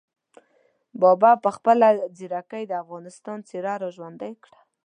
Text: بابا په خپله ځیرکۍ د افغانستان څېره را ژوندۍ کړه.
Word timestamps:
بابا 1.01 1.31
په 1.43 1.49
خپله 1.57 1.87
ځیرکۍ 2.17 2.63
د 2.67 2.73
افغانستان 2.83 3.37
څېره 3.47 3.73
را 3.81 3.89
ژوندۍ 3.95 4.33
کړه. 4.43 4.59